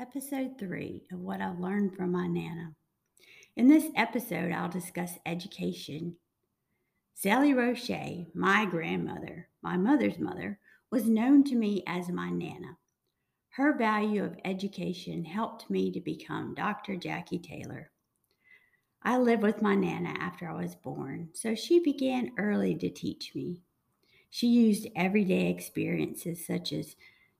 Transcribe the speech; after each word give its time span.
episode 0.00 0.58
three 0.58 1.06
of 1.12 1.20
what 1.20 1.40
I've 1.40 1.60
learned 1.60 1.94
from 1.94 2.10
my 2.10 2.26
Nana. 2.26 2.74
In 3.56 3.68
this 3.68 3.86
episode, 3.94 4.50
I'll 4.50 4.68
discuss 4.68 5.18
education. 5.24 6.16
Zellie 7.16 7.54
Roche, 7.54 8.26
my 8.34 8.66
grandmother, 8.66 9.48
my 9.62 9.76
mother's 9.76 10.18
mother, 10.18 10.58
was 10.90 11.08
known 11.08 11.44
to 11.44 11.54
me 11.54 11.84
as 11.86 12.08
my 12.08 12.30
Nana. 12.30 12.76
Her 13.50 13.78
value 13.78 14.24
of 14.24 14.36
education 14.44 15.24
helped 15.24 15.70
me 15.70 15.92
to 15.92 16.00
become 16.00 16.56
Dr. 16.56 16.96
Jacque 16.96 17.40
Taylor. 17.40 17.92
I 19.04 19.18
lived 19.18 19.42
with 19.44 19.62
my 19.62 19.76
Nana 19.76 20.14
after 20.18 20.48
I 20.48 20.60
was 20.60 20.74
born, 20.74 21.28
so 21.34 21.54
she 21.54 21.78
began 21.78 22.32
early 22.36 22.74
to 22.76 22.90
teach 22.90 23.32
me. 23.36 23.62
She 24.30 24.48
used 24.48 24.88
everyday 24.96 25.50
experiences 25.50 26.44
such 26.44 26.72
as 26.72 26.96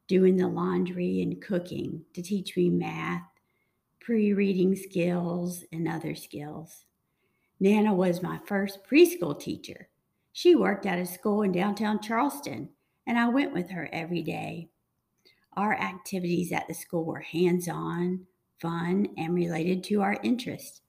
doing 0.07 0.36
the 0.36 0.48
laundry 0.48 1.23
and 1.23 1.41
cooking 1.41 2.05
to 2.12 2.23
teach 2.23 2.56
me 2.56 2.70
math, 2.70 3.23
pre 4.01 4.33
reading 4.33 4.77
skills, 4.77 5.65
and 5.73 5.88
other 5.88 6.15
skills. 6.15 6.84
Nana 7.61 7.95
was 7.95 8.23
my 8.23 8.38
first 8.47 8.84
preschool 8.84 9.38
teacher. 9.38 9.88
She 10.33 10.55
worked 10.55 10.87
at 10.87 10.98
a 10.98 11.06
school 11.06 11.42
in 11.42 11.52
downtown 11.52 12.01
Charleston, 12.01 12.69
and 13.06 13.19
I 13.19 13.28
went 13.28 13.52
with 13.52 13.70
her 13.70 13.88
every 13.92 14.23
day. 14.23 14.69
Our 15.56 15.75
activities 15.75 16.52
at 16.52 16.66
the 16.66 16.75
school 16.75 17.05
were 17.05 17.20
hands 17.20 17.69
on, 17.69 18.27
fun, 18.61 19.09
and 19.16 19.34
related 19.34 19.84
to 19.84 20.02
our 20.02 20.19
interests. 20.23 20.80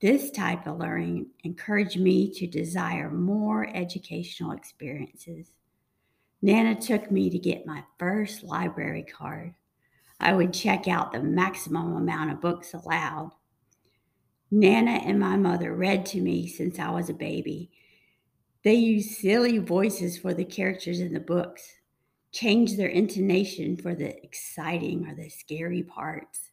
This 0.00 0.30
type 0.30 0.66
of 0.66 0.78
learning 0.78 1.28
encouraged 1.44 1.98
me 1.98 2.30
to 2.34 2.46
desire 2.46 3.10
more 3.10 3.66
educational 3.74 4.52
experiences. 4.52 5.52
Nana 6.44 6.78
took 6.78 7.10
me 7.10 7.30
to 7.30 7.38
get 7.38 7.64
my 7.64 7.82
first 7.98 8.44
library 8.44 9.02
card. 9.02 9.54
I 10.20 10.34
would 10.34 10.52
check 10.52 10.86
out 10.86 11.10
the 11.10 11.22
maximum 11.22 11.96
amount 11.96 12.32
of 12.32 12.42
books 12.42 12.74
allowed. 12.74 13.30
Nana 14.50 14.90
and 14.90 15.18
my 15.18 15.38
mother 15.38 15.74
read 15.74 16.04
to 16.04 16.20
me 16.20 16.46
since 16.46 16.78
I 16.78 16.90
was 16.90 17.08
a 17.08 17.14
baby. 17.14 17.70
They 18.62 18.74
used 18.74 19.12
silly 19.12 19.56
voices 19.56 20.18
for 20.18 20.34
the 20.34 20.44
characters 20.44 21.00
in 21.00 21.14
the 21.14 21.18
books, 21.20 21.66
changed 22.30 22.76
their 22.76 22.88
intonation 22.88 23.78
for 23.78 23.94
the 23.94 24.22
exciting 24.22 25.06
or 25.08 25.14
the 25.14 25.30
scary 25.30 25.82
parts, 25.82 26.50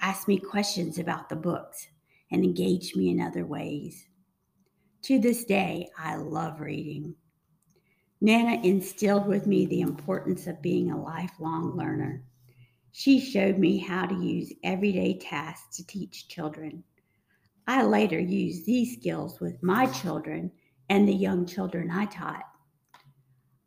asked 0.00 0.26
me 0.26 0.38
questions 0.38 0.98
about 0.98 1.28
the 1.28 1.36
books, 1.36 1.86
and 2.32 2.42
engaged 2.42 2.96
me 2.96 3.10
in 3.10 3.20
other 3.20 3.44
ways. 3.44 4.06
To 5.02 5.18
this 5.18 5.44
day, 5.44 5.90
I 5.98 6.16
love 6.16 6.60
reading. 6.60 7.14
Nana 8.20 8.60
instilled 8.62 9.26
with 9.26 9.46
me 9.46 9.66
the 9.66 9.80
importance 9.80 10.46
of 10.46 10.60
being 10.60 10.90
a 10.90 11.00
lifelong 11.00 11.76
learner. 11.76 12.24
She 12.92 13.20
showed 13.20 13.58
me 13.58 13.78
how 13.78 14.06
to 14.06 14.14
use 14.14 14.52
everyday 14.64 15.18
tasks 15.18 15.76
to 15.76 15.86
teach 15.86 16.28
children. 16.28 16.82
I 17.66 17.84
later 17.84 18.18
used 18.18 18.66
these 18.66 18.94
skills 18.94 19.40
with 19.40 19.62
my 19.62 19.86
children 19.86 20.50
and 20.88 21.06
the 21.06 21.14
young 21.14 21.46
children 21.46 21.90
I 21.90 22.06
taught. 22.06 22.44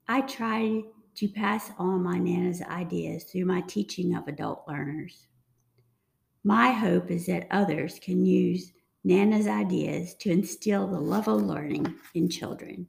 I 0.08 0.22
try 0.22 0.82
to 1.16 1.28
pass 1.30 1.72
on 1.78 2.04
my 2.04 2.18
Nana's 2.18 2.62
ideas 2.62 3.24
through 3.26 3.46
my 3.46 3.62
teaching 3.62 4.16
of 4.16 4.28
adult 4.28 4.64
learners. 4.68 5.28
My 6.44 6.72
hope 6.72 7.12
is 7.12 7.28
that 7.28 7.48
others 7.52 8.00
can 8.00 8.26
use 8.26 8.74
Nana's 9.04 9.48
ideas 9.48 10.16
to 10.16 10.32
instill 10.32 10.88
the 10.88 11.00
love 11.00 11.28
of 11.28 11.42
learning 11.42 11.94
in 12.14 12.30
children. 12.30 12.88